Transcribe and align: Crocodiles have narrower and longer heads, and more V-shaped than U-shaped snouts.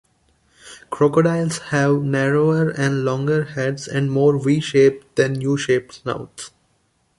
Crocodiles 0.89 1.59
have 1.69 2.01
narrower 2.01 2.71
and 2.71 3.05
longer 3.05 3.43
heads, 3.43 3.87
and 3.87 4.09
more 4.11 4.39
V-shaped 4.39 5.15
than 5.15 5.39
U-shaped 5.41 5.93
snouts. 5.93 6.49